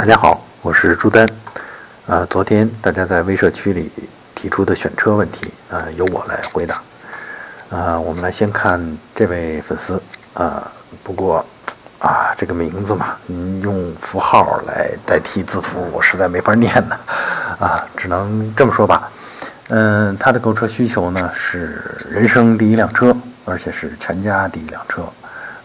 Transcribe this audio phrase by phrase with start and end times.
[0.00, 1.28] 大家好，我是朱丹。
[2.06, 3.92] 呃，昨天大家在微社区里
[4.34, 6.80] 提出的选车问题，呃，由我来回答。
[7.68, 8.80] 呃，我们来先看
[9.14, 10.02] 这位粉丝，
[10.32, 10.72] 啊，
[11.04, 11.44] 不过
[11.98, 16.96] 啊，这个名字嘛，您用符号来代替字符，我实在没法念呢，
[17.60, 19.12] 啊，只能这么说吧。
[19.68, 23.14] 嗯，他的购车需求呢是人生第一辆车，
[23.44, 25.02] 而且是全家第一辆车，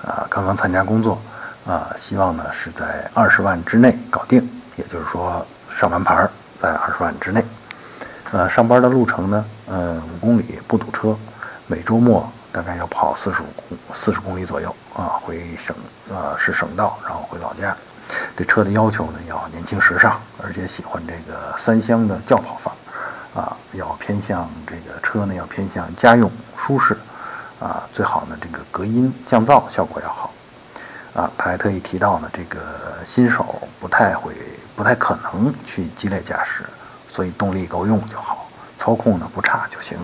[0.06, 1.22] 啊，刚刚参加工作。
[1.66, 6.28] 啊，希望呢是在二十万之内搞定，也就是说上完牌
[6.62, 7.44] 在二十万之内。
[8.32, 11.18] 呃，上班的路程呢，呃，五公里不堵车，
[11.68, 15.76] 每周末大概要跑四十五公四十公里左右啊，回省
[16.10, 17.76] 呃是省道，然后回老家。
[18.36, 26.96] 对车的要求呢，要年轻时尚，而且喜欢这个三厢的轿跑范儿啊，要偏向这个车呢要偏向家用舒适
[27.60, 30.25] 啊，最好呢这个隔音降噪效果要好。
[31.16, 32.60] 啊，他还特意提到呢，这个
[33.06, 34.34] 新手不太会、
[34.76, 36.66] 不太可能去激烈驾驶，
[37.10, 39.98] 所以动力够用就好，操控呢不差就行。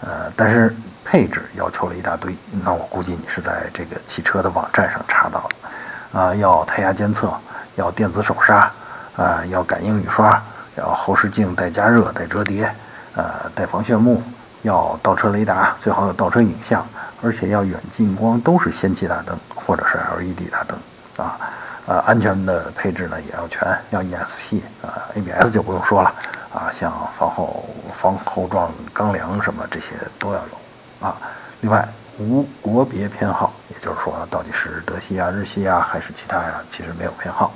[0.00, 6.18] 呃，但是配置要求了一大堆，那我估计你是在这个汽车的网站上查到的。
[6.18, 7.32] 啊，要胎压监测，
[7.76, 8.70] 要电子手刹，
[9.16, 10.42] 啊，要感应雨刷，
[10.76, 12.74] 要后视镜带加热、带折叠，
[13.14, 14.22] 呃，带防眩目，
[14.62, 16.84] 要倒车雷达，最好有倒车影像。
[17.24, 20.76] 而且要远近光都是氙气大灯或者是 LED 大灯
[21.24, 21.38] 啊，
[21.86, 26.12] 呃，安全的配置呢也要全，要 ESP 啊，ABS 就不用说了
[26.52, 27.64] 啊，像防后
[27.96, 31.16] 防后撞钢梁什么这些都要有啊。
[31.60, 31.88] 另外
[32.18, 37.52] 无国别偏好，也就是说到底是德系啊、日系啊还是其他呀，其实没有偏好。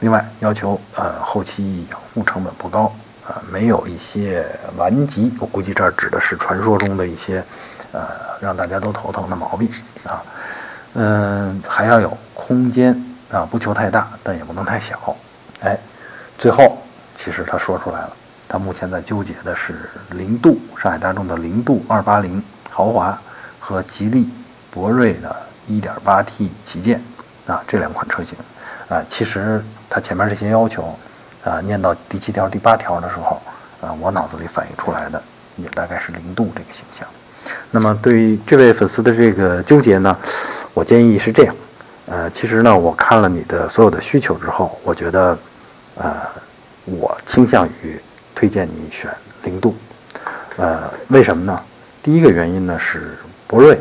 [0.00, 2.94] 另外要求呃后期养护成本不高
[3.26, 7.42] 啊，没有一些顽疾，我估计这儿指的是传说中的一些。
[7.92, 8.08] 呃，
[8.40, 9.70] 让大家都头疼的毛病
[10.02, 10.20] 啊，
[10.94, 12.92] 嗯，还要有空间
[13.30, 15.16] 啊，不求太大，但也不能太小。
[15.60, 15.78] 哎，
[16.36, 16.76] 最后
[17.14, 18.12] 其实他说出来了，
[18.48, 23.16] 他目前在纠结的是零度上海大众的零度二八零豪华
[23.60, 24.28] 和吉利
[24.72, 25.36] 博瑞的
[25.70, 27.00] 1.8T 旗舰
[27.46, 28.36] 啊这两款车型
[28.88, 30.98] 啊，其实他前面这些要求
[31.44, 33.40] 啊，念到第七条、第八条的时候
[33.80, 35.22] 啊，我脑子里反映出来的
[35.56, 37.06] 也大概是零度这个形象。
[37.70, 40.16] 那么对于这位粉丝的这个纠结呢，
[40.72, 41.54] 我建议是这样，
[42.06, 45.38] 呃，其实呢，我看了你的所有的需求之后，我觉得，
[45.96, 46.16] 呃，
[46.86, 48.00] 我倾向于
[48.34, 49.10] 推荐你选
[49.42, 49.76] 零度，
[50.56, 51.60] 呃，为什么呢？
[52.02, 53.78] 第一个原因呢是博瑞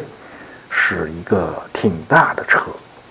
[0.70, 2.62] 是一个挺大的车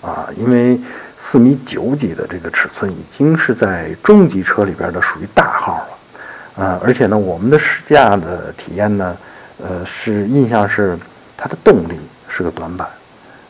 [0.02, 0.78] 啊，因为
[1.16, 9.16] 四米九几的这个尺寸已经是在中级车里边的属于大号了，啊，而且呢，我们的试驾的体验呢。
[9.64, 10.98] 呃，是印象是
[11.36, 11.96] 它的动力
[12.28, 12.88] 是个短板，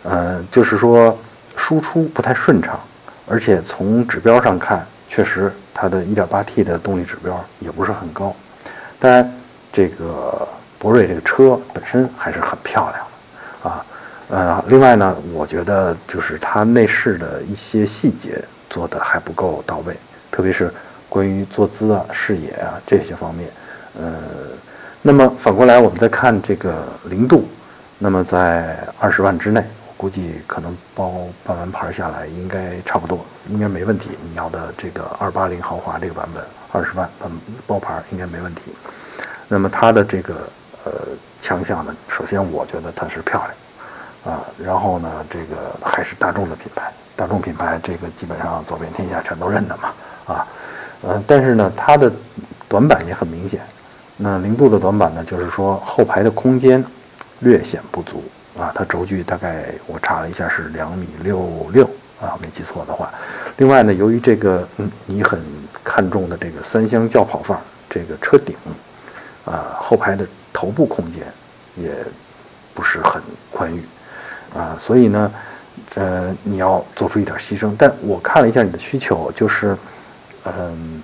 [0.02, 1.18] 呃，就是说
[1.56, 2.78] 输出不太顺畅，
[3.26, 8.34] 而且从指标上看，确实它的 1.8T 的动力指标也不是很高。
[8.98, 9.32] 当然，
[9.72, 10.46] 这个
[10.78, 13.06] 博瑞这个车本身还是很漂亮。
[14.32, 19.94] 呃，另外呢，我觉得就是它内饰的一些细节做的还不够到位，
[20.31, 20.72] 特别是
[21.06, 23.50] 关于坐姿啊、视野啊这些方面，
[24.00, 24.15] 呃。
[25.04, 27.47] 那么反过来，我们再看这个零度，
[27.98, 31.12] 那么在二十万之内，我估计可能包
[31.43, 34.10] 办完牌下来应该差不多，应该没问题。
[34.25, 37.28] 你要的这个二八零豪华这个版本，二十万办
[37.66, 38.62] 包牌应该没问题。
[39.49, 40.34] 那么它的这个
[40.84, 40.93] 呃
[41.41, 43.50] 强项呢，首先我觉得它是漂亮
[44.24, 49.92] 啊，然后呢，这个还是大众的品牌，大众品牌这个基本上走遍天下全都认的嘛
[50.26, 50.46] 啊，
[51.02, 52.10] 呃，但是呢，它的
[52.68, 53.60] 短板也很明显。
[54.16, 56.84] 那零度的短板呢，就是说后排的空间
[57.40, 58.22] 略显不足
[58.56, 58.70] 啊。
[58.74, 61.84] 它轴距大概我查了一下是两米六六
[62.20, 63.10] 啊，没记错的话。
[63.56, 65.40] 另外呢，由于这个嗯你很
[65.82, 67.60] 看重的这个三厢轿跑范儿，
[67.90, 68.54] 这个车顶
[69.44, 71.24] 啊后排的头部空间
[71.74, 71.90] 也
[72.72, 73.82] 不是很宽裕
[74.54, 75.32] 啊，所以呢，
[75.94, 77.74] 呃你要做出一点牺牲。
[77.78, 79.76] 但我看了一下你的需求，就是
[80.44, 81.02] 嗯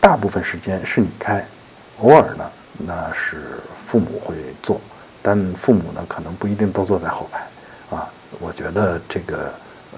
[0.00, 1.44] 大部分时间是你开。
[2.00, 4.80] 偶尔呢，那是父母会坐，
[5.20, 9.52] 但父母呢可能不一定都坐在后排，啊，我觉得这个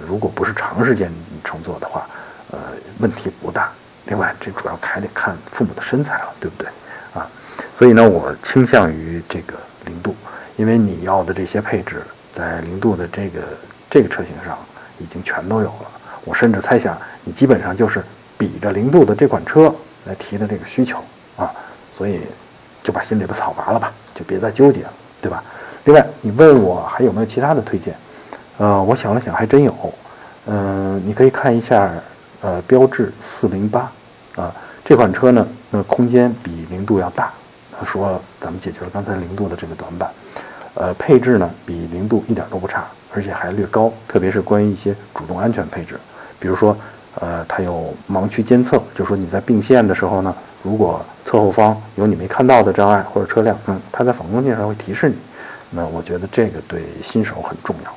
[0.04, 1.12] 如果不是长时间
[1.44, 2.06] 乘坐的话，
[2.50, 2.58] 呃，
[2.98, 3.70] 问题不大。
[4.06, 6.68] 另外，这主要还得看父母的身材了，对不对？
[7.14, 7.24] 啊，
[7.72, 10.16] 所以呢，我倾向于这个零度，
[10.56, 12.02] 因为你要的这些配置
[12.34, 13.40] 在零度的这个
[13.90, 14.58] 这个车型上
[14.98, 15.86] 已经全都有了。
[16.24, 18.02] 我甚至猜想，你基本上就是
[18.38, 19.74] 比着零度的这款车
[20.04, 20.98] 来提的这个需求
[21.36, 21.52] 啊。
[21.96, 22.20] 所以，
[22.82, 25.44] 就把心里的草拔了吧，就别再纠结了，对吧？
[25.84, 27.94] 另外，你问我还有没有其他的推荐？
[28.58, 29.74] 呃，我想了想，还真有。
[30.46, 31.90] 嗯，你可以看一下
[32.40, 33.92] 呃，标致四零八，
[34.36, 34.52] 啊，
[34.84, 37.30] 这款车呢，那空间比零度要大。
[37.78, 40.10] 他说，咱们解决了刚才零度的这个短板，
[40.74, 42.84] 呃，配置呢比零度一点都不差，
[43.14, 45.98] 而且还略高，特别是关于一些主动安全配置，
[46.38, 46.76] 比如说，
[47.20, 55.16] 呃，它有盲区监测，就说你在并线的时候呢，如果侧后方有你没看到的障碍或者车辆，嗯，它在反光镜上会提示你。
[55.70, 57.94] 那我觉得这个对新手很重要。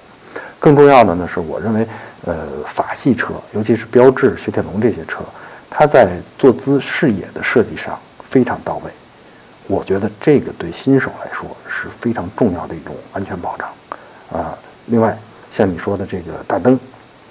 [0.60, 1.88] 更重要的呢，是我认为，
[2.25, 5.19] 呃，法系车，尤其是标致、雪铁龙这些车，
[5.69, 7.98] 它在坐姿视野的设计上
[8.30, 8.92] 非常到位。
[9.68, 11.45] 我觉得这个对新手来说
[11.86, 13.70] 是非常重要的一种安全保障。
[14.32, 15.18] 啊，另外
[15.52, 16.78] 像你说的这个大灯，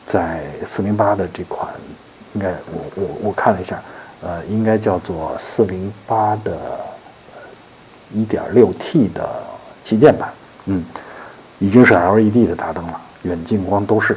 [0.06, 1.68] 在四零八的这款，
[2.34, 3.82] 应该我我我看了一下，
[4.22, 6.56] 呃，应该叫做四零八的
[8.12, 9.28] 一点六 T 的
[9.82, 10.32] 旗舰版，
[10.66, 10.84] 嗯，
[11.58, 13.00] 已经是 LED 的大灯了。
[13.22, 14.16] 远近光都是，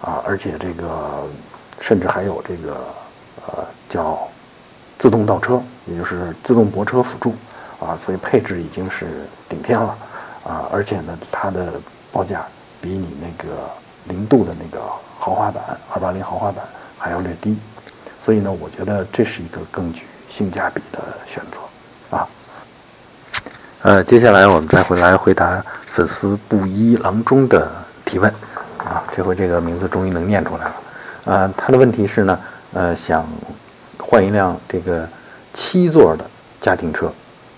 [0.00, 1.26] 啊，而且这个
[1.78, 2.76] 甚至还有这个
[3.46, 4.26] 呃叫
[4.98, 7.34] 自动倒车，也就是自动泊车辅助，
[7.84, 9.06] 啊，所以配置已经是
[9.48, 9.96] 顶天了，
[10.44, 11.74] 啊，而且呢，它的
[12.10, 12.44] 报价
[12.80, 13.68] 比你那个
[14.04, 14.82] 零度的那个
[15.18, 16.64] 豪华版二八零豪华版
[16.98, 17.56] 还要略低，
[18.24, 22.28] 所以呢，我觉得这是一个更具性价比的选择，啊，
[23.82, 27.70] 呃，接下来我们再回来回答粉丝布衣郎中的。
[28.06, 28.30] 提问，
[28.76, 30.74] 啊，这回这个名字终于能念出来了，
[31.24, 32.38] 啊，他的问题是呢，
[32.74, 33.26] 呃，想
[33.98, 35.08] 换一辆这个
[35.54, 36.24] 七座的
[36.60, 37.10] 家庭车，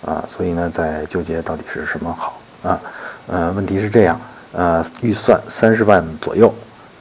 [0.04, 2.80] 啊，所以呢在纠结到底是什么好，啊，
[3.26, 4.20] 呃，问题是这样，
[4.52, 6.54] 呃，预算三十万左右，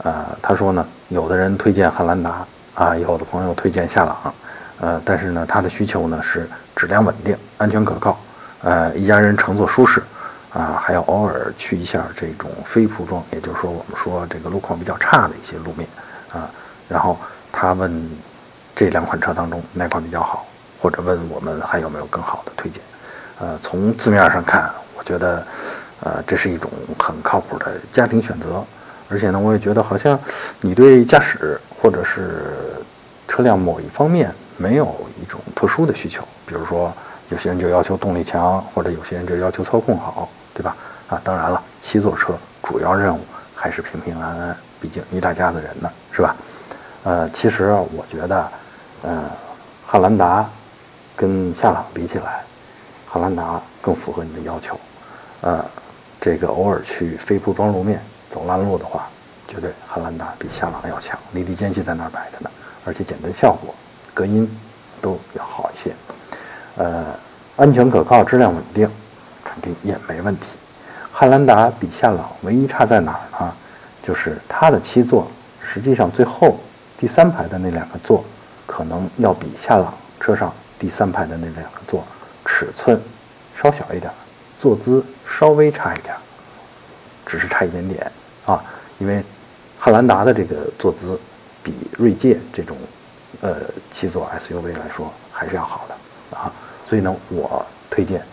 [0.04, 2.46] 啊，他说呢，有的人推荐汉兰达，
[2.76, 4.34] 啊，有的朋友推荐夏朗，
[4.80, 8.18] 呃，但是呢，他的需求呢是质量稳定、安全可靠，
[8.62, 10.02] 呃，一家人乘坐舒适。
[10.56, 15.86] 啊，还要偶尔去一下这种非铺装，也就是说，我们说这个路况比较差的一些路面，
[16.32, 16.50] 啊，
[16.88, 17.20] 然后
[17.52, 18.10] 他问
[18.74, 20.48] 这两款车当中哪款比较好，
[20.86, 22.80] 或者问我们还有没有更好的推荐。
[23.40, 25.44] 呃，从字面上看，我觉得，
[26.02, 28.64] 呃，这是一种很靠谱的家庭选择，
[29.10, 30.20] 而且呢，我也觉得好像
[30.62, 32.54] 你对驾驶或者是
[33.28, 36.94] 车辆某一方面没有一种特殊的需求，比如说
[37.30, 40.30] 有些人就要求动力强，或者有些人就要求操控好。
[40.54, 40.78] 对吧？
[41.08, 43.22] 啊，当然了，七座车主要任务
[43.56, 46.36] 还是平平安安，毕竟一大家子人呢，是吧？
[47.04, 48.48] 呃，其实我觉得，
[49.02, 49.24] 呃，
[49.86, 50.50] 汉兰达
[51.16, 52.44] 跟夏朗比起来，
[53.08, 54.80] 汉兰达更符合你的要求。
[55.42, 55.64] 呃，
[56.20, 58.02] 这个偶尔去非铺装路面
[58.32, 59.08] 走烂路的话，
[59.48, 62.50] 绝对汉兰达比夏朗要强，离地间隙在那儿摆着呢，
[62.86, 63.74] 而且减震效果、
[64.14, 64.50] 隔音
[65.02, 65.94] 都要好一些。
[66.78, 67.06] 呃，
[67.56, 68.90] 安全可靠，质量稳定。
[69.48, 70.44] 肯定也没问题。
[71.14, 73.54] 汉兰达比夏朗唯一差在哪儿呢？
[74.04, 75.28] 就是它的七座，
[75.62, 76.60] 实际上最后
[76.98, 78.26] 第三排的那两个座，
[78.66, 80.52] 可能要比夏朗车上
[80.86, 82.06] 第三排的那两个座
[82.46, 83.02] 尺寸
[83.60, 84.14] 稍小一点，
[84.60, 86.14] 坐姿稍微差一点，
[87.26, 88.12] 只是差一点点
[88.46, 88.64] 啊。
[89.00, 89.26] 因为
[89.80, 91.20] 汉兰达的这个坐姿
[91.64, 92.78] 比锐界这种
[93.42, 93.56] 呃
[93.92, 96.54] 七座 SUV 来说还是要好的啊。
[96.88, 98.24] 所以呢，我推荐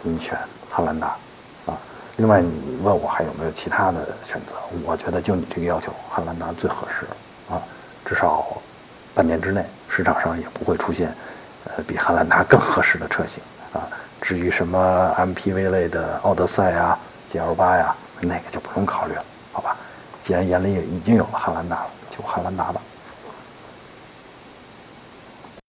[0.00, 0.34] 你选。
[0.70, 1.08] 汉兰达，
[1.66, 1.76] 啊，
[2.16, 4.54] 另外你问我还有没有其他的选择？
[4.82, 7.04] 我觉得就你这个要求，汉兰达最合适，
[7.52, 7.60] 啊，
[8.06, 8.46] 至少
[9.14, 11.14] 半年之内市场上也不会出现，
[11.76, 13.86] 呃，比汉兰达更合适的车型，啊，
[14.20, 16.98] 至于什么 MPV 类的奥德赛呀、
[17.32, 19.76] GL 八呀，那个就不用考虑了，好吧？
[20.24, 22.80] 既然眼里已经有了汉兰达了，就汉兰达吧。